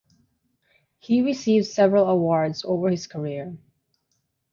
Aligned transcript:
He 0.97 1.21
received 1.21 1.67
several 1.67 2.09
awards 2.09 2.65
over 2.65 2.89
his 2.89 3.05
career. 3.05 3.55